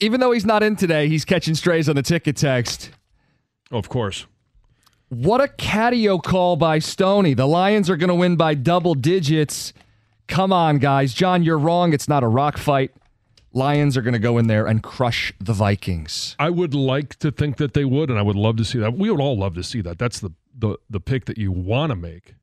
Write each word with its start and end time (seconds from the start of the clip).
Even 0.00 0.20
though 0.20 0.32
he's 0.32 0.46
not 0.46 0.62
in 0.62 0.76
today, 0.76 1.08
he's 1.08 1.24
catching 1.24 1.54
strays 1.54 1.88
on 1.88 1.96
the 1.96 2.02
ticket 2.02 2.36
text. 2.36 2.90
Of 3.70 3.88
course. 3.88 4.26
What 5.08 5.40
a 5.40 5.48
catio 5.48 6.22
call 6.22 6.56
by 6.56 6.78
Stoney. 6.78 7.34
The 7.34 7.46
Lions 7.46 7.88
are 7.88 7.96
going 7.96 8.08
to 8.08 8.14
win 8.14 8.36
by 8.36 8.54
double 8.54 8.94
digits. 8.94 9.72
Come 10.26 10.52
on, 10.52 10.78
guys. 10.78 11.14
John, 11.14 11.42
you're 11.42 11.58
wrong. 11.58 11.92
It's 11.92 12.08
not 12.08 12.22
a 12.22 12.28
rock 12.28 12.58
fight. 12.58 12.92
Lions 13.52 13.96
are 13.96 14.02
going 14.02 14.12
to 14.12 14.18
go 14.18 14.36
in 14.36 14.46
there 14.46 14.66
and 14.66 14.82
crush 14.82 15.32
the 15.40 15.54
Vikings. 15.54 16.36
I 16.38 16.50
would 16.50 16.74
like 16.74 17.16
to 17.20 17.30
think 17.30 17.56
that 17.56 17.72
they 17.72 17.84
would, 17.84 18.10
and 18.10 18.18
I 18.18 18.22
would 18.22 18.36
love 18.36 18.56
to 18.58 18.64
see 18.64 18.78
that. 18.78 18.96
We 18.96 19.10
would 19.10 19.20
all 19.20 19.38
love 19.38 19.54
to 19.54 19.62
see 19.62 19.80
that. 19.80 19.98
That's 19.98 20.20
the 20.20 20.30
the 20.56 20.76
the 20.90 21.00
pick 21.00 21.24
that 21.24 21.38
you 21.38 21.50
want 21.50 21.90
to 21.90 21.96
make. 21.96 22.34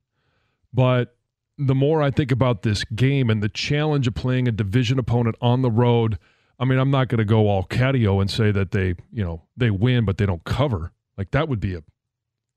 But 0.73 1.15
the 1.57 1.75
more 1.75 2.01
I 2.01 2.11
think 2.11 2.31
about 2.31 2.63
this 2.63 2.83
game 2.83 3.29
and 3.29 3.43
the 3.43 3.49
challenge 3.49 4.07
of 4.07 4.15
playing 4.15 4.47
a 4.47 4.51
division 4.51 4.97
opponent 4.97 5.35
on 5.39 5.61
the 5.61 5.71
road, 5.71 6.17
I 6.59 6.65
mean, 6.65 6.79
I'm 6.79 6.91
not 6.91 7.09
going 7.09 7.19
to 7.19 7.25
go 7.25 7.47
all 7.47 7.63
catio 7.63 8.21
and 8.21 8.29
say 8.31 8.51
that 8.51 8.71
they, 8.71 8.95
you 9.11 9.23
know, 9.23 9.41
they 9.57 9.69
win 9.69 10.05
but 10.05 10.17
they 10.17 10.25
don't 10.25 10.43
cover. 10.43 10.91
Like 11.17 11.31
that 11.31 11.49
would 11.49 11.59
be 11.59 11.75
a 11.75 11.83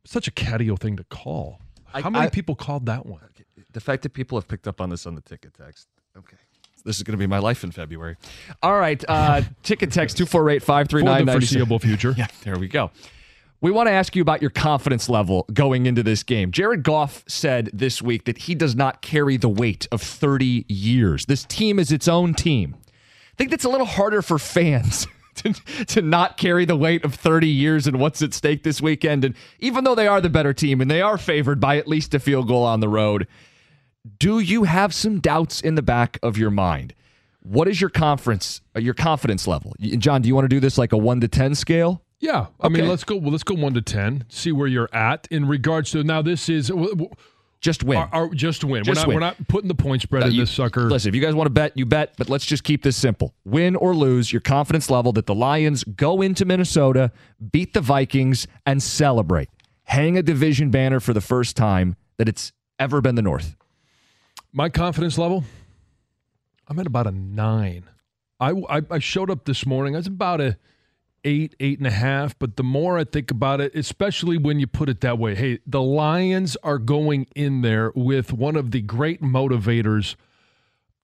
such 0.04 0.28
a 0.28 0.30
catio 0.30 0.78
thing 0.78 0.96
to 0.96 1.04
call. 1.04 1.60
How 1.86 2.10
many 2.10 2.26
I- 2.26 2.30
people 2.30 2.54
called 2.54 2.86
that 2.86 3.06
one? 3.06 3.20
The 3.72 3.80
fact 3.80 4.02
that 4.02 4.14
people 4.14 4.38
have 4.38 4.48
picked 4.48 4.66
up 4.66 4.80
on 4.80 4.88
this 4.90 5.06
on 5.06 5.14
the 5.14 5.20
ticket 5.20 5.52
text. 5.54 5.88
Okay. 6.16 6.36
This 6.84 6.96
is 6.96 7.02
going 7.02 7.12
to 7.12 7.18
be 7.18 7.26
my 7.26 7.38
life 7.38 7.64
in 7.64 7.70
February. 7.70 8.16
All 8.62 8.78
right. 8.78 9.04
Uh, 9.06 9.42
ticket 9.62 9.92
text 9.92 10.16
248 10.16 10.60
For 10.62 10.66
539 10.66 11.26
the 11.26 11.32
foreseeable 11.32 11.78
future. 11.78 12.14
Yeah, 12.16 12.28
there 12.44 12.58
we 12.58 12.68
go. 12.68 12.90
We 13.60 13.72
want 13.72 13.88
to 13.88 13.92
ask 13.92 14.14
you 14.14 14.22
about 14.22 14.40
your 14.40 14.50
confidence 14.50 15.08
level 15.08 15.44
going 15.52 15.86
into 15.86 16.04
this 16.04 16.22
game. 16.22 16.52
Jared 16.52 16.84
Goff 16.84 17.24
said 17.26 17.70
this 17.72 18.00
week 18.00 18.24
that 18.24 18.38
he 18.38 18.54
does 18.54 18.76
not 18.76 19.02
carry 19.02 19.36
the 19.36 19.48
weight 19.48 19.88
of 19.90 20.00
30 20.00 20.64
years. 20.68 21.26
This 21.26 21.44
team 21.44 21.80
is 21.80 21.90
its 21.90 22.06
own 22.06 22.34
team. 22.34 22.76
I 23.38 23.42
think 23.44 23.52
that's 23.52 23.64
a 23.64 23.68
little 23.68 23.86
harder 23.86 24.20
for 24.20 24.36
fans 24.36 25.06
to, 25.36 25.52
to 25.52 26.02
not 26.02 26.38
carry 26.38 26.64
the 26.64 26.74
weight 26.74 27.04
of 27.04 27.14
30 27.14 27.46
years 27.46 27.86
and 27.86 28.00
what's 28.00 28.20
at 28.20 28.34
stake 28.34 28.64
this 28.64 28.80
weekend. 28.80 29.24
And 29.24 29.36
even 29.60 29.84
though 29.84 29.94
they 29.94 30.08
are 30.08 30.20
the 30.20 30.28
better 30.28 30.52
team 30.52 30.80
and 30.80 30.90
they 30.90 31.00
are 31.00 31.16
favored 31.16 31.60
by 31.60 31.76
at 31.76 31.86
least 31.86 32.12
a 32.14 32.18
field 32.18 32.48
goal 32.48 32.64
on 32.64 32.80
the 32.80 32.88
road, 32.88 33.28
do 34.18 34.40
you 34.40 34.64
have 34.64 34.92
some 34.92 35.20
doubts 35.20 35.60
in 35.60 35.76
the 35.76 35.82
back 35.82 36.18
of 36.20 36.36
your 36.36 36.50
mind? 36.50 36.94
What 37.40 37.68
is 37.68 37.80
your 37.80 37.90
conference, 37.90 38.60
uh, 38.74 38.80
your 38.80 38.94
confidence 38.94 39.46
level? 39.46 39.72
John, 39.78 40.20
do 40.22 40.26
you 40.28 40.34
want 40.34 40.46
to 40.46 40.48
do 40.48 40.58
this 40.58 40.76
like 40.76 40.90
a 40.90 40.98
one 40.98 41.20
to 41.20 41.28
10 41.28 41.54
scale? 41.54 42.02
Yeah, 42.18 42.46
I 42.60 42.68
mean, 42.68 42.88
let's 42.88 43.04
go. 43.04 43.14
Well, 43.14 43.30
let's 43.30 43.44
go 43.44 43.54
one 43.54 43.74
to 43.74 43.80
ten. 43.80 44.24
See 44.28 44.50
where 44.50 44.66
you're 44.66 44.92
at 44.92 45.28
in 45.30 45.46
regards 45.46 45.92
to 45.92 46.02
now. 46.02 46.20
This 46.20 46.48
is 46.48 46.68
Just 47.60 47.82
win. 47.82 47.98
our, 47.98 48.08
our, 48.12 48.28
just 48.28 48.62
win. 48.62 48.84
Just 48.84 48.96
we're 48.96 49.00
not. 49.00 49.08
win. 49.08 49.14
We're 49.14 49.20
not 49.20 49.48
putting 49.48 49.68
the 49.68 49.74
point 49.74 50.02
spread 50.02 50.24
in 50.24 50.32
you- 50.32 50.42
this 50.42 50.50
sucker. 50.50 50.88
Listen, 50.88 51.08
if 51.08 51.14
you 51.14 51.20
guys 51.20 51.34
want 51.34 51.46
to 51.46 51.52
bet, 51.52 51.76
you 51.76 51.86
bet, 51.86 52.14
but 52.16 52.28
let's 52.28 52.46
just 52.46 52.62
keep 52.62 52.82
this 52.82 52.96
simple. 52.96 53.34
Win 53.44 53.74
or 53.74 53.94
lose, 53.94 54.32
your 54.32 54.40
confidence 54.40 54.90
level 54.90 55.12
that 55.12 55.26
the 55.26 55.34
Lions 55.34 55.82
go 55.84 56.22
into 56.22 56.44
Minnesota, 56.44 57.10
beat 57.50 57.74
the 57.74 57.80
Vikings, 57.80 58.46
and 58.64 58.82
celebrate. 58.82 59.48
Hang 59.84 60.16
a 60.16 60.22
division 60.22 60.70
banner 60.70 61.00
for 61.00 61.12
the 61.12 61.20
first 61.20 61.56
time 61.56 61.96
that 62.18 62.28
it's 62.28 62.52
ever 62.78 63.00
been 63.00 63.16
the 63.16 63.22
North. 63.22 63.56
My 64.52 64.68
confidence 64.68 65.18
level, 65.18 65.44
I'm 66.68 66.78
at 66.78 66.86
about 66.86 67.06
a 67.06 67.10
nine. 67.10 67.84
I, 68.38 68.50
I, 68.68 68.82
I 68.90 68.98
showed 69.00 69.30
up 69.30 69.46
this 69.46 69.66
morning. 69.66 69.96
I 69.96 69.98
was 69.98 70.06
about 70.06 70.40
a 70.40 70.58
eight, 71.24 71.54
eight 71.60 71.78
and 71.78 71.86
a 71.86 71.90
half. 71.92 72.38
But 72.38 72.56
the 72.56 72.62
more 72.62 72.98
I 72.98 73.04
think 73.04 73.30
about 73.30 73.60
it, 73.60 73.74
especially 73.74 74.38
when 74.38 74.58
you 74.60 74.66
put 74.66 74.88
it 74.88 75.00
that 75.02 75.18
way, 75.18 75.34
hey, 75.34 75.58
the 75.66 75.82
Lions 75.82 76.56
are 76.62 76.78
going 76.78 77.26
in 77.34 77.62
there 77.62 77.92
with 77.94 78.32
one 78.32 78.56
of 78.56 78.70
the 78.70 78.80
great 78.82 79.20
motivators 79.22 80.14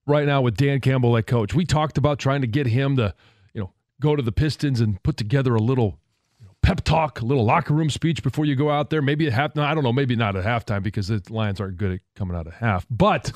right 0.05 0.25
now 0.25 0.41
with 0.41 0.55
Dan 0.57 0.79
Campbell, 0.81 1.13
that 1.13 1.23
coach. 1.23 1.53
We 1.53 1.65
talked 1.65 1.97
about 1.97 2.19
trying 2.19 2.41
to 2.41 2.47
get 2.47 2.67
him 2.67 2.95
to, 2.97 3.13
you 3.53 3.61
know, 3.61 3.73
go 3.99 4.15
to 4.15 4.21
the 4.21 4.31
Pistons 4.31 4.79
and 4.81 5.01
put 5.03 5.17
together 5.17 5.55
a 5.55 5.59
little 5.61 5.97
you 6.39 6.45
know, 6.45 6.51
pep 6.61 6.81
talk, 6.83 7.21
a 7.21 7.25
little 7.25 7.43
locker 7.45 7.73
room 7.73 7.89
speech 7.89 8.21
before 8.23 8.45
you 8.45 8.55
go 8.55 8.69
out 8.69 8.89
there. 8.89 9.01
Maybe 9.01 9.25
at 9.27 9.33
half. 9.33 9.55
No, 9.55 9.63
I 9.63 9.73
don't 9.73 9.83
know. 9.83 9.93
Maybe 9.93 10.15
not 10.15 10.35
at 10.35 10.43
halftime 10.45 10.83
because 10.83 11.07
the 11.07 11.21
Lions 11.29 11.59
aren't 11.59 11.77
good 11.77 11.91
at 11.93 11.99
coming 12.15 12.37
out 12.37 12.45
of 12.47 12.53
half. 12.53 12.85
But 12.89 13.31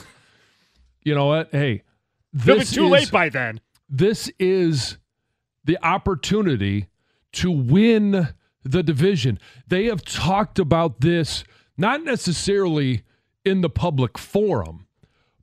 you 1.04 1.16
know 1.16 1.26
what? 1.28 1.50
Hey, 1.52 1.84
It'll 2.34 2.54
be 2.54 2.60
this 2.60 2.72
too 2.72 2.86
is- 2.86 2.92
late 2.92 3.12
by 3.12 3.30
then. 3.30 3.60
this 3.90 4.32
is 4.38 4.98
the 5.64 5.78
opportunity 5.86 6.88
to 7.34 7.52
win 7.52 8.30
the 8.64 8.84
division. 8.84 9.40
They 9.68 9.86
have 9.86 10.04
talked 10.04 10.60
about 10.60 11.02
this 11.02 11.44
not 11.78 12.04
necessarily 12.04 13.04
in 13.46 13.62
the 13.62 13.70
public 13.70 14.18
forum, 14.18 14.88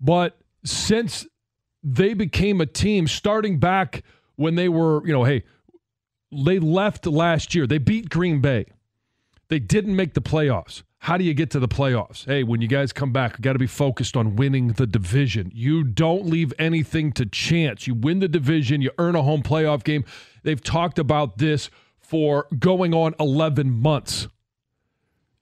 but 0.01 0.39
since 0.65 1.27
they 1.83 2.15
became 2.15 2.61
a 2.61 2.67
team 2.67 3.07
starting 3.07 3.59
back 3.59 4.03
when 4.37 4.55
they 4.55 4.69
were, 4.69 5.07
you 5.07 5.13
know, 5.13 5.25
hey, 5.25 5.45
they 6.33 6.59
left 6.59 7.07
last 7.07 7.55
year. 7.55 7.67
They 7.67 7.79
beat 7.79 8.11
Green 8.11 8.41
Bay. 8.41 8.67
They 9.49 9.59
didn't 9.59 9.95
make 9.95 10.15
the 10.15 10.23
playoffs. 10.23 10.83
How 10.99 11.17
do 11.17 11.25
you 11.25 11.35
get 11.35 11.51
to 11.51 11.61
the 11.61 11.69
playoffs? 11.69 12.25
Hey, 12.25 12.43
when 12.43 12.61
you 12.61 12.67
guys 12.67 12.93
come 12.93 13.13
back, 13.13 13.39
you 13.39 13.43
got 13.43 13.53
to 13.53 13.61
be 13.61 13.69
focused 13.69 14.17
on 14.17 14.35
winning 14.35 14.69
the 14.73 14.89
division. 14.89 15.53
You 15.55 15.85
don't 15.85 16.27
leave 16.27 16.53
anything 16.59 17.13
to 17.13 17.27
chance. 17.27 17.87
You 17.87 17.95
win 17.95 18.19
the 18.19 18.29
division, 18.29 18.83
you 18.83 18.91
earn 18.99 19.15
a 19.15 19.23
home 19.23 19.43
playoff 19.43 19.85
game. 19.85 20.05
They've 20.43 20.63
talked 20.63 20.99
about 20.99 21.39
this 21.39 21.71
for 22.01 22.49
going 22.59 22.93
on 22.93 23.15
11 23.21 23.71
months. 23.71 24.27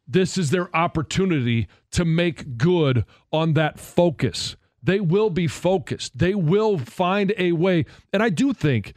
This 0.07 0.37
is 0.37 0.51
their 0.51 0.75
opportunity 0.77 1.67
to 1.93 2.05
make 2.05 2.59
good 2.59 3.07
on 3.33 3.55
that 3.55 3.79
focus. 3.79 4.57
They 4.83 5.01
will 5.01 5.31
be 5.31 5.47
focused. 5.47 6.19
They 6.19 6.35
will 6.35 6.77
find 6.77 7.33
a 7.39 7.53
way. 7.53 7.87
And 8.13 8.23
I 8.23 8.29
do 8.29 8.53
think 8.53 8.93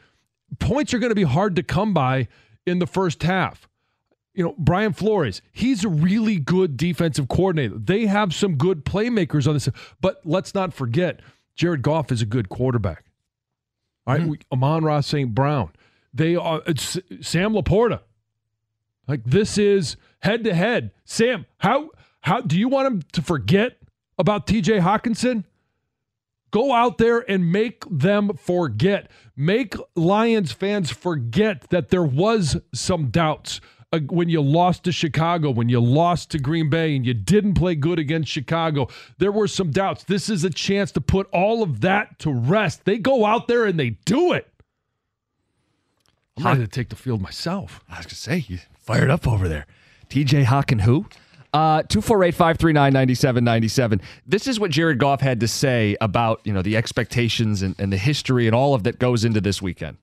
points 0.59 0.93
are 0.93 0.99
going 0.99 1.11
to 1.11 1.15
be 1.15 1.23
hard 1.23 1.55
to 1.55 1.63
come 1.63 1.93
by 1.93 2.27
in 2.65 2.79
the 2.79 2.87
first 2.87 3.23
half 3.23 3.69
you 4.37 4.43
know, 4.43 4.53
Brian 4.59 4.93
Flores, 4.93 5.41
he's 5.51 5.83
a 5.83 5.89
really 5.89 6.37
good 6.37 6.77
defensive 6.77 7.27
coordinator. 7.27 7.75
They 7.75 8.05
have 8.05 8.35
some 8.35 8.55
good 8.55 8.85
playmakers 8.85 9.47
on 9.47 9.55
this, 9.55 9.67
but 9.99 10.21
let's 10.23 10.53
not 10.53 10.75
forget 10.75 11.21
Jared 11.55 11.81
Goff 11.81 12.11
is 12.11 12.21
a 12.21 12.25
good 12.25 12.47
quarterback. 12.47 13.05
All 14.05 14.13
right, 14.13 14.21
mm-hmm. 14.21 14.29
we, 14.29 14.39
Amon-Ra 14.51 15.01
St. 15.01 15.33
Brown. 15.33 15.71
They 16.13 16.35
are 16.35 16.61
it's 16.67 16.99
Sam 17.21 17.53
LaPorta. 17.53 18.01
Like 19.07 19.23
this 19.23 19.57
is 19.57 19.97
head 20.19 20.43
to 20.43 20.53
head. 20.53 20.91
Sam, 21.03 21.47
how 21.57 21.89
how 22.21 22.41
do 22.41 22.59
you 22.59 22.69
want 22.69 22.87
him 22.87 23.01
to 23.13 23.23
forget 23.23 23.77
about 24.19 24.45
TJ 24.45 24.81
Hockenson? 24.81 25.45
Go 26.51 26.73
out 26.73 26.99
there 26.99 27.29
and 27.29 27.51
make 27.51 27.83
them 27.89 28.37
forget. 28.37 29.09
Make 29.35 29.73
Lions 29.95 30.51
fans 30.51 30.91
forget 30.91 31.69
that 31.71 31.89
there 31.89 32.03
was 32.03 32.57
some 32.73 33.07
doubts 33.07 33.61
uh, 33.93 33.99
when 33.99 34.27
you 34.27 34.41
lost 34.41 34.83
to 34.83 34.91
Chicago, 34.91 35.49
when 35.49 35.69
you 35.69 35.79
lost 35.79 36.31
to 36.31 36.39
Green 36.39 36.69
Bay, 36.69 36.95
and 36.95 37.05
you 37.05 37.13
didn't 37.13 37.53
play 37.53 37.73
good 37.75 37.99
against 37.99 38.29
Chicago. 38.29 38.89
There 39.17 39.31
were 39.31 39.47
some 39.47 39.71
doubts. 39.71 40.03
This 40.03 40.29
is 40.29 40.43
a 40.43 40.49
chance 40.49 40.91
to 40.93 41.01
put 41.01 41.27
all 41.31 41.63
of 41.63 41.81
that 41.81 42.19
to 42.19 42.31
rest. 42.31 42.85
They 42.85 42.97
go 42.97 43.25
out 43.25 43.47
there 43.47 43.65
and 43.65 43.79
they 43.79 43.91
do 43.91 44.33
it. 44.33 44.47
I'm 46.37 46.45
ready 46.45 46.61
to 46.61 46.67
take 46.67 46.89
the 46.89 46.95
field 46.95 47.21
myself. 47.21 47.81
I 47.89 47.97
was 47.97 48.05
going 48.05 48.09
to 48.09 48.15
say, 48.15 48.45
you 48.47 48.59
fired 48.79 49.09
up 49.09 49.27
over 49.27 49.47
there. 49.47 49.65
TJ 50.09 50.45
Hawkin 50.45 50.81
who? 50.81 51.07
Uh, 51.53 51.81
248 51.83 52.35
539 52.35 52.93
9797. 52.93 54.01
This 54.25 54.47
is 54.47 54.59
what 54.59 54.69
Jared 54.69 54.99
Goff 54.99 55.21
had 55.21 55.39
to 55.39 55.47
say 55.47 55.95
about, 56.01 56.41
you 56.43 56.53
know, 56.53 56.61
the 56.61 56.77
expectations 56.77 57.61
and, 57.61 57.73
and 57.79 57.91
the 57.91 57.97
history 57.97 58.45
and 58.47 58.55
all 58.55 58.75
of 58.75 58.83
that 58.83 58.99
goes 58.99 59.25
into 59.25 59.41
this 59.41 59.61
weekend. 59.61 59.97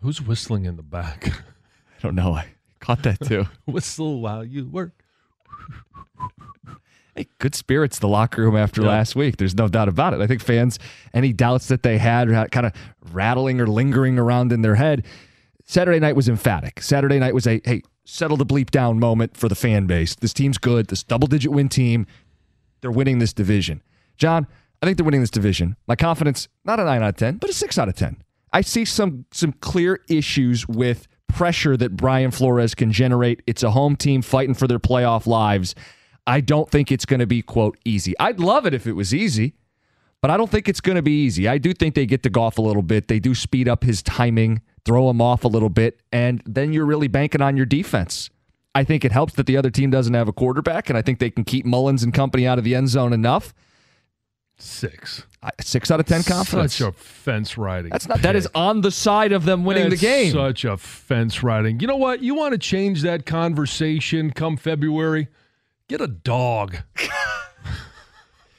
Who's 0.00 0.22
whistling 0.22 0.64
in 0.64 0.76
the 0.76 0.82
back? 0.82 1.28
I 1.98 2.02
don't 2.02 2.14
know. 2.14 2.32
I 2.34 2.46
caught 2.80 3.02
that 3.04 3.20
too. 3.20 3.46
Whistle 3.66 4.20
while 4.20 4.44
you 4.44 4.66
work. 4.66 4.92
Hey, 7.16 7.26
good 7.38 7.56
spirits, 7.56 7.98
the 7.98 8.06
locker 8.06 8.40
room 8.42 8.56
after 8.56 8.82
Yeah. 8.82 8.88
last 8.88 9.16
week. 9.16 9.36
There's 9.36 9.56
no 9.56 9.66
doubt 9.66 9.88
about 9.88 10.14
it. 10.14 10.20
I 10.20 10.28
think 10.28 10.40
fans, 10.40 10.78
any 11.12 11.32
doubts 11.32 11.66
that 11.66 11.82
they 11.82 11.98
had 11.98 12.28
kind 12.52 12.64
of 12.66 12.72
rattling 13.12 13.60
or 13.60 13.66
lingering 13.66 14.16
around 14.16 14.52
in 14.52 14.62
their 14.62 14.76
head. 14.76 15.04
Saturday 15.64 15.98
night 15.98 16.14
was 16.14 16.28
emphatic. 16.28 16.80
Saturday 16.80 17.18
night 17.18 17.34
was 17.34 17.48
a, 17.48 17.60
hey, 17.64 17.82
settle 18.04 18.36
the 18.36 18.46
bleep 18.46 18.70
down 18.70 19.00
moment 19.00 19.36
for 19.36 19.48
the 19.48 19.56
fan 19.56 19.86
base. 19.86 20.14
This 20.14 20.32
team's 20.32 20.56
good. 20.56 20.86
This 20.86 21.02
double 21.02 21.26
digit 21.26 21.50
win 21.50 21.68
team, 21.68 22.06
they're 22.80 22.92
winning 22.92 23.18
this 23.18 23.32
division. 23.32 23.82
John, 24.16 24.46
I 24.80 24.86
think 24.86 24.96
they're 24.96 25.04
winning 25.04 25.20
this 25.20 25.30
division. 25.30 25.74
My 25.88 25.96
confidence, 25.96 26.46
not 26.64 26.78
a 26.78 26.84
9 26.84 27.02
out 27.02 27.08
of 27.08 27.16
10, 27.16 27.38
but 27.38 27.50
a 27.50 27.52
6 27.52 27.76
out 27.76 27.88
of 27.88 27.96
10. 27.96 28.22
I 28.52 28.60
see 28.60 28.84
some 28.84 29.26
some 29.32 29.52
clear 29.54 29.98
issues 30.08 30.66
with 30.68 31.08
pressure 31.30 31.76
that 31.76 31.96
Brian 31.96 32.30
Flores 32.30 32.74
can 32.74 32.92
generate. 32.92 33.42
It's 33.46 33.62
a 33.62 33.70
home 33.70 33.96
team 33.96 34.22
fighting 34.22 34.54
for 34.54 34.66
their 34.66 34.78
playoff 34.78 35.26
lives. 35.26 35.74
I 36.26 36.40
don't 36.40 36.70
think 36.70 36.92
it's 36.92 37.06
going 37.06 37.20
to 37.20 37.26
be 37.26 37.42
quote 37.42 37.78
easy. 37.84 38.14
I'd 38.20 38.40
love 38.40 38.66
it 38.66 38.74
if 38.74 38.86
it 38.86 38.92
was 38.92 39.14
easy, 39.14 39.54
but 40.20 40.30
I 40.30 40.36
don't 40.36 40.50
think 40.50 40.68
it's 40.68 40.80
going 40.80 40.96
to 40.96 41.02
be 41.02 41.24
easy. 41.24 41.48
I 41.48 41.58
do 41.58 41.72
think 41.72 41.94
they 41.94 42.06
get 42.06 42.22
to 42.24 42.30
Goff 42.30 42.58
a 42.58 42.62
little 42.62 42.82
bit. 42.82 43.08
They 43.08 43.18
do 43.18 43.34
speed 43.34 43.68
up 43.68 43.84
his 43.84 44.02
timing, 44.02 44.60
throw 44.84 45.08
him 45.10 45.20
off 45.20 45.44
a 45.44 45.48
little 45.48 45.70
bit, 45.70 46.00
and 46.12 46.42
then 46.46 46.72
you're 46.72 46.86
really 46.86 47.08
banking 47.08 47.42
on 47.42 47.56
your 47.56 47.66
defense. 47.66 48.30
I 48.74 48.84
think 48.84 49.04
it 49.04 49.12
helps 49.12 49.34
that 49.34 49.46
the 49.46 49.56
other 49.56 49.70
team 49.70 49.90
doesn't 49.90 50.14
have 50.14 50.28
a 50.28 50.32
quarterback, 50.32 50.88
and 50.88 50.96
I 50.96 51.02
think 51.02 51.18
they 51.18 51.30
can 51.30 51.44
keep 51.44 51.66
Mullens 51.66 52.02
and 52.02 52.14
company 52.14 52.46
out 52.46 52.58
of 52.58 52.64
the 52.64 52.74
end 52.74 52.88
zone 52.88 53.12
enough. 53.12 53.52
Six. 54.62 55.24
I- 55.42 55.50
Six 55.60 55.90
out 55.90 56.00
of 56.00 56.06
ten 56.06 56.22
confidence. 56.22 56.74
Such 56.74 56.88
a 56.88 56.92
fence 56.92 57.56
riding. 57.56 57.90
That's 57.90 58.06
not. 58.06 58.22
That 58.22 58.36
is 58.36 58.48
on 58.54 58.82
the 58.82 58.90
side 58.90 59.32
of 59.32 59.44
them 59.44 59.64
winning 59.64 59.88
That's 59.88 60.00
the 60.00 60.06
game. 60.06 60.32
Such 60.32 60.64
a 60.64 60.76
fence 60.76 61.42
riding. 61.42 61.80
You 61.80 61.86
know 61.86 61.96
what? 61.96 62.22
You 62.22 62.34
want 62.34 62.52
to 62.52 62.58
change 62.58 63.02
that 63.02 63.24
conversation 63.26 64.30
come 64.32 64.56
February? 64.56 65.28
Get 65.88 66.00
a 66.00 66.06
dog. 66.06 66.76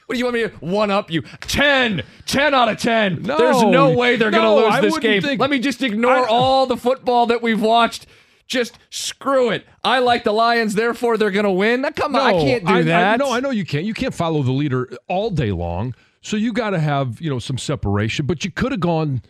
What 0.07 0.15
do 0.15 0.19
you 0.19 0.25
want 0.25 0.33
me 0.35 0.41
to 0.41 0.49
one 0.57 0.91
up 0.91 1.09
you? 1.09 1.21
10. 1.21 2.01
10 2.25 2.53
out 2.53 2.67
of 2.67 2.77
10. 2.79 3.21
No. 3.21 3.37
There's 3.37 3.63
no 3.63 3.91
way 3.91 4.17
they're 4.17 4.29
No, 4.29 4.57
going 4.59 4.73
to 4.73 4.81
lose 4.81 4.91
this 4.93 4.99
game. 4.99 5.21
think- 5.21 5.39
Let 5.39 5.49
me 5.49 5.57
just 5.57 5.81
ignore 5.81 6.25
I- 6.25 6.27
all 6.27 6.65
the 6.65 6.75
football 6.75 7.27
that 7.27 7.41
we've 7.41 7.61
watched. 7.61 8.07
Just 8.51 8.77
screw 8.89 9.49
it. 9.49 9.65
I 9.81 9.99
like 9.99 10.25
the 10.25 10.33
Lions, 10.33 10.75
therefore 10.75 11.15
they're 11.17 11.31
going 11.31 11.45
to 11.45 11.51
win. 11.51 11.79
Now, 11.83 11.91
Come 11.91 12.17
on, 12.17 12.21
I 12.21 12.31
can't 12.33 12.65
do 12.67 12.73
I, 12.73 12.81
that. 12.81 13.19
no, 13.19 13.31
I 13.31 13.39
know 13.39 13.49
you 13.49 13.63
can't. 13.65 13.85
You 13.85 13.93
can't 13.93 14.13
follow 14.13 14.43
the 14.43 14.51
leader 14.51 14.89
all 15.07 15.29
day 15.29 15.53
long. 15.53 15.95
So 16.21 16.35
you 16.35 16.51
got 16.51 16.71
to 16.71 16.79
have 16.79 17.21
you 17.21 17.29
know 17.29 17.39
some 17.39 17.57
separation. 17.57 18.25
But 18.25 18.43
you 18.43 18.51
could 18.51 18.73
have 18.73 18.81
gone 18.81 19.21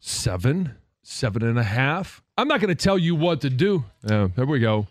seven, 0.00 0.74
seven 1.02 1.42
and 1.42 1.58
a 1.58 1.62
half. 1.62 2.22
I'm 2.36 2.46
not 2.46 2.60
going 2.60 2.68
to 2.68 2.74
tell 2.74 2.98
you 2.98 3.14
what 3.14 3.40
to 3.40 3.48
do. 3.48 3.84
Yeah, 4.06 4.28
there 4.36 4.44
we 4.44 4.58
go. 4.60 4.86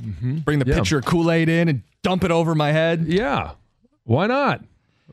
Mm-hmm. 0.00 0.36
Bring 0.38 0.60
the 0.60 0.66
Yeah. 0.66 0.78
pitcher 0.78 0.98
of 0.98 1.04
Kool 1.04 1.30
Aid 1.32 1.48
in 1.48 1.68
and 1.68 1.82
dump 2.04 2.22
it 2.22 2.30
over 2.30 2.54
my 2.54 2.70
head. 2.70 3.06
Yeah, 3.08 3.54
why 4.04 4.28
not? 4.28 4.60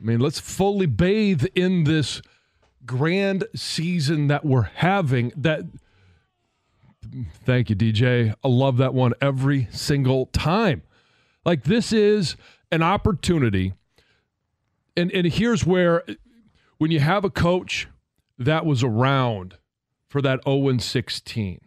mean, 0.00 0.20
let's 0.20 0.38
fully 0.38 0.86
bathe 0.86 1.44
in 1.56 1.82
this 1.82 2.22
grand 2.86 3.44
season 3.56 4.28
that 4.28 4.44
we're 4.44 4.70
having. 4.76 5.32
That. 5.36 5.62
Thank 7.44 7.70
you, 7.70 7.76
DJ. 7.76 8.34
I 8.44 8.48
love 8.48 8.76
that 8.78 8.94
one 8.94 9.14
every 9.20 9.68
single 9.70 10.26
time. 10.26 10.82
Like 11.44 11.64
this 11.64 11.92
is 11.92 12.36
an 12.70 12.82
opportunity. 12.82 13.72
And 14.96 15.10
and 15.12 15.26
here's 15.26 15.64
where 15.64 16.04
when 16.78 16.90
you 16.90 17.00
have 17.00 17.24
a 17.24 17.30
coach 17.30 17.88
that 18.38 18.66
was 18.66 18.82
around 18.82 19.56
for 20.08 20.20
that 20.22 20.40
0 20.44 20.78
16 20.78 21.60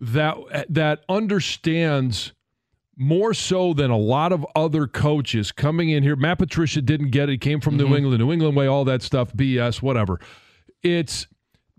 that 0.00 0.36
that 0.68 1.04
understands 1.08 2.32
more 2.96 3.32
so 3.32 3.72
than 3.72 3.90
a 3.90 3.96
lot 3.96 4.32
of 4.32 4.44
other 4.56 4.86
coaches 4.88 5.52
coming 5.52 5.88
in 5.90 6.02
here. 6.02 6.16
Matt 6.16 6.38
Patricia 6.38 6.82
didn't 6.82 7.10
get 7.10 7.28
it. 7.28 7.32
He 7.32 7.38
came 7.38 7.60
from 7.60 7.76
New 7.76 7.84
mm-hmm. 7.84 7.94
England, 7.94 8.18
New 8.18 8.32
England 8.32 8.56
way, 8.56 8.66
all 8.66 8.84
that 8.86 9.02
stuff, 9.02 9.32
BS, 9.34 9.80
whatever. 9.80 10.18
It's 10.82 11.28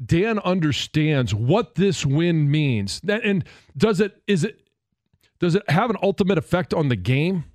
Dan 0.03 0.39
understands 0.39 1.33
what 1.33 1.75
this 1.75 2.05
win 2.05 2.49
means. 2.49 3.01
That 3.01 3.23
and 3.23 3.43
does 3.77 3.99
it 3.99 4.21
is 4.27 4.43
it 4.43 4.67
does 5.39 5.55
it 5.55 5.69
have 5.69 5.89
an 5.89 5.97
ultimate 6.01 6.37
effect 6.37 6.73
on 6.73 6.89
the 6.89 6.95
game? 6.95 7.45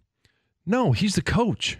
No, 0.66 0.92
he's 0.92 1.14
the 1.14 1.22
coach. 1.22 1.78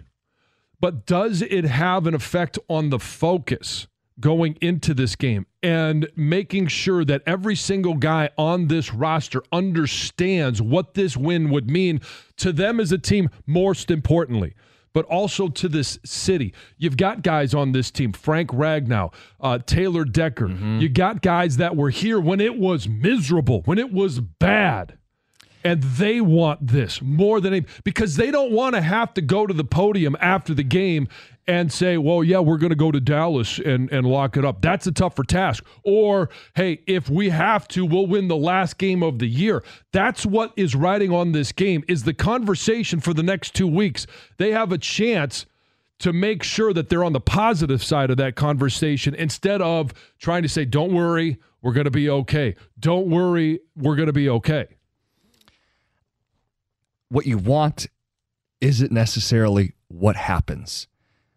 But 0.79 1.05
does 1.05 1.41
it 1.41 1.65
have 1.65 2.05
an 2.05 2.13
effect 2.13 2.59
on 2.67 2.89
the 2.89 2.99
focus 2.99 3.87
going 4.19 4.57
into 4.61 4.93
this 4.93 5.15
game 5.15 5.45
and 5.61 6.07
making 6.15 6.67
sure 6.67 7.03
that 7.05 7.21
every 7.25 7.55
single 7.55 7.95
guy 7.95 8.29
on 8.37 8.67
this 8.67 8.93
roster 8.93 9.43
understands 9.51 10.61
what 10.61 10.93
this 10.93 11.17
win 11.17 11.49
would 11.49 11.69
mean 11.69 12.01
to 12.37 12.51
them 12.51 12.79
as 12.79 12.91
a 12.91 12.97
team, 12.97 13.29
most 13.45 13.91
importantly? 13.91 14.53
But 14.95 15.05
also 15.05 15.49
to 15.49 15.67
this 15.67 15.99
city. 16.05 16.53
You've 16.77 16.95
got 16.95 17.21
guys 17.21 17.53
on 17.53 17.73
this 17.73 17.91
team 17.91 18.13
Frank 18.13 18.49
Ragnow, 18.51 19.13
uh, 19.41 19.59
Taylor 19.59 20.05
Decker. 20.05 20.47
You 20.47 20.87
got 20.89 21.21
guys 21.21 21.57
that 21.57 21.75
were 21.75 21.89
here 21.89 22.19
when 22.19 22.39
it 22.39 22.57
was 22.57 22.87
miserable, 22.87 23.61
when 23.65 23.77
it 23.77 23.91
was 23.91 24.21
bad 24.21 24.97
and 25.65 25.81
they 25.81 26.21
want 26.21 26.65
this 26.65 27.01
more 27.01 27.41
than 27.41 27.53
any 27.53 27.65
because 27.83 28.15
they 28.15 28.29
don't 28.29 28.51
want 28.51 28.75
to 28.75 28.81
have 28.81 29.13
to 29.15 29.21
go 29.21 29.47
to 29.47 29.53
the 29.53 29.63
podium 29.63 30.15
after 30.21 30.53
the 30.53 30.63
game 30.63 31.07
and 31.47 31.71
say, 31.71 31.97
"Well, 31.97 32.23
yeah, 32.23 32.39
we're 32.39 32.57
going 32.57 32.71
to 32.71 32.75
go 32.75 32.91
to 32.91 32.99
Dallas 32.99 33.59
and 33.59 33.91
and 33.91 34.07
lock 34.07 34.37
it 34.37 34.45
up." 34.45 34.61
That's 34.61 34.87
a 34.87 34.91
tougher 34.91 35.23
task. 35.23 35.63
Or, 35.83 36.29
"Hey, 36.55 36.81
if 36.87 37.09
we 37.09 37.29
have 37.29 37.67
to, 37.69 37.85
we'll 37.85 38.07
win 38.07 38.27
the 38.27 38.35
last 38.35 38.77
game 38.77 39.03
of 39.03 39.19
the 39.19 39.27
year." 39.27 39.63
That's 39.91 40.25
what 40.25 40.53
is 40.55 40.75
riding 40.75 41.11
on 41.11 41.31
this 41.31 41.51
game 41.51 41.83
is 41.87 42.03
the 42.03 42.13
conversation 42.13 42.99
for 42.99 43.13
the 43.13 43.23
next 43.23 43.53
2 43.53 43.67
weeks. 43.67 44.07
They 44.37 44.51
have 44.51 44.71
a 44.71 44.77
chance 44.77 45.45
to 45.99 46.11
make 46.11 46.43
sure 46.43 46.73
that 46.73 46.89
they're 46.89 47.03
on 47.03 47.13
the 47.13 47.21
positive 47.21 47.81
side 47.83 48.09
of 48.09 48.17
that 48.17 48.35
conversation 48.35 49.15
instead 49.15 49.61
of 49.61 49.93
trying 50.19 50.41
to 50.41 50.49
say, 50.49 50.65
"Don't 50.65 50.93
worry, 50.93 51.37
we're 51.61 51.73
going 51.73 51.85
to 51.85 51.91
be 51.91 52.09
okay." 52.09 52.55
Don't 52.79 53.07
worry, 53.07 53.59
we're 53.75 53.95
going 53.95 54.07
to 54.07 54.13
be 54.13 54.29
okay. 54.29 54.67
What 57.09 57.25
you 57.27 57.37
want 57.37 57.87
isn't 58.61 58.91
necessarily 58.91 59.73
what 59.87 60.15
happens. 60.15 60.87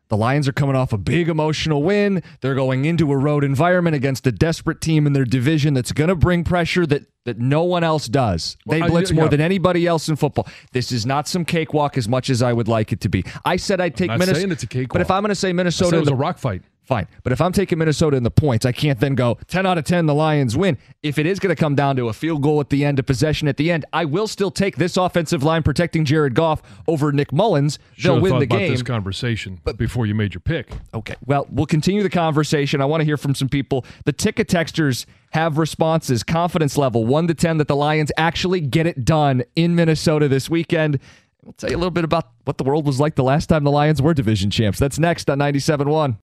The 0.09 0.17
Lions 0.17 0.49
are 0.49 0.53
coming 0.53 0.75
off 0.75 0.93
a 0.93 0.99
big 0.99 1.29
emotional 1.29 1.83
win. 1.83 2.23
They're 2.41 2.55
going 2.55 2.85
into 2.87 3.13
a 3.13 3.17
road 3.17 3.45
environment 3.45 3.95
against 3.95 4.27
a 4.27 4.33
desperate 4.33 4.81
team 4.81 5.07
in 5.07 5.13
their 5.13 5.25
division 5.27 5.75
that's 5.75 5.93
going 5.93 6.09
to 6.09 6.15
bring 6.17 6.45
pressure 6.45 6.87
that 6.87 7.03
that 7.25 7.39
no 7.39 7.63
one 7.65 7.85
else 7.85 8.07
does. 8.09 8.57
They 8.67 8.79
Well, 8.81 8.87
I- 8.89 8.91
blitz 8.91 9.13
more 9.13 9.25
yeah. 9.25 9.29
than 9.31 9.41
anybody 9.43 9.87
else 9.87 10.09
in 10.09 10.17
football. 10.17 10.47
This 10.73 10.91
is 10.93 11.05
not 11.05 11.29
some 11.29 11.45
cakewalk 11.45 11.99
as 11.99 12.09
much 12.09 12.31
as 12.31 12.41
I 12.43 12.55
would 12.55 12.69
like 12.69 12.91
it 12.91 13.03
to 13.03 13.11
be. 13.11 13.23
I 13.45 13.57
said 13.57 13.83
I'd 13.83 13.97
take 13.97 14.11
Minnesota. 14.11 14.51
it's 14.51 14.63
a 14.63 14.67
cakewalk. 14.67 14.95
But 14.95 15.01
if 15.03 15.11
I'm 15.11 15.23
going 15.23 15.29
to 15.29 15.35
say 15.35 15.51
So 15.51 15.53
Minnesota, 15.55 15.97
it 15.97 16.01
was 16.01 16.09
the 16.09 16.15
a 16.15 16.17
rock 16.17 16.39
fight. 16.39 16.63
Fine. 16.89 17.07
But 17.23 17.35
if 17.35 17.43
I'm 17.43 17.53
taking 17.53 17.77
Minnesota 17.77 18.17
in 18.17 18.23
the 18.23 18.31
points, 18.31 18.65
I 18.65 18.73
can't 18.73 18.99
then 18.99 19.15
go 19.15 19.39
10 19.49 19.67
out 19.67 19.77
of 19.77 19.85
10, 19.85 20.07
the 20.07 20.15
Lions 20.15 20.57
win. 20.57 20.79
If 21.03 21.19
it 21.19 21.27
is 21.27 21.39
going 21.39 21.55
to 21.55 21.61
come 21.61 21.75
down 21.75 21.97
to 21.97 22.09
a 22.09 22.15
field 22.15 22.43
goal 22.43 22.61
at 22.61 22.71
the 22.71 22.83
end, 22.83 22.99
a 22.99 23.03
possession 23.03 23.47
at 23.47 23.59
the 23.59 23.71
end, 23.71 23.85
I 23.93 24.07
will 24.07 24.27
still 24.27 24.51
take 24.51 24.77
this 24.77 24.97
offensive 24.97 25.43
line 25.43 25.63
protecting 25.63 26.07
Jared 26.07 26.35
Goff 26.35 26.63
over 26.89 27.13
Nick 27.13 27.31
Mullens. 27.31 27.79
They'll 28.03 28.15
have 28.15 28.23
win 28.23 28.39
the 28.39 28.47
about 28.47 28.61
game. 28.61 28.73
this 28.73 28.83
conversation 28.83 29.61
before 29.77 30.07
you 30.07 30.15
made 30.15 30.33
your 30.33 30.41
pick. 30.41 30.71
Okay. 30.95 31.15
Well, 31.27 31.47
we'll 31.51 31.67
continue 31.67 32.03
the 32.03 32.09
conversation. 32.09 32.81
I 32.81 32.87
want 32.87 33.03
to 33.03 33.05
hear 33.05 33.19
from 33.19 33.35
some 33.35 33.51
people. 33.51 33.85
The 34.07 34.15
ticket 34.15 34.49
texters 34.49 35.05
have 35.33 35.59
responses, 35.59 36.23
confidence 36.23 36.79
level 36.79 37.05
1 37.05 37.27
to 37.27 37.35
10 37.35 37.59
that 37.59 37.69
the 37.69 37.77
Lions 37.77 38.11
actually 38.17 38.63
get 38.63 38.87
it 38.87 39.05
done 39.05 39.43
in 39.57 39.75
Minnesota 39.75 40.27
this 40.27 40.49
weekend. 40.49 41.01
We'll 41.45 41.53
tell 41.53 41.71
you 41.71 41.77
a 41.77 41.79
little 41.79 41.91
bit 41.91 42.05
about 42.05 42.29
what 42.45 42.57
the 42.57 42.65
world 42.65 42.87
was 42.87 42.99
like 42.99 43.15
the 43.15 43.25
last 43.25 43.49
time 43.49 43.65
the 43.65 43.71
Lions 43.71 44.01
were 44.01 44.15
division 44.15 44.51
champs. 44.51 44.79
That's 44.79 44.99
next 44.99 45.29
on 45.29 45.39
97.1. 45.39 46.17